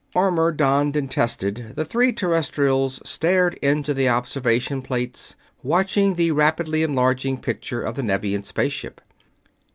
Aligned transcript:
Armor 0.15 0.51
donned 0.51 0.95
and 0.95 1.11
tested, 1.11 1.73
the 1.75 1.85
three 1.85 2.11
Terrestrials 2.11 2.99
stared 3.07 3.53
into 3.61 3.93
the 3.93 4.09
observation 4.09 4.81
plates, 4.81 5.35
watching 5.61 6.15
the 6.15 6.31
rapidly 6.31 6.81
enlarging 6.81 7.37
picture 7.39 7.83
of 7.83 7.93
the 7.93 8.01
Nevian 8.01 8.43
space 8.43 8.73
ship. 8.73 8.99